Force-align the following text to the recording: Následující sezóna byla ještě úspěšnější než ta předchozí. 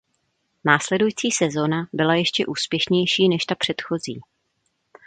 Následující 0.63 1.31
sezóna 1.31 1.87
byla 1.93 2.15
ještě 2.15 2.45
úspěšnější 2.45 3.29
než 3.29 3.45
ta 3.45 3.55
předchozí. 3.55 4.21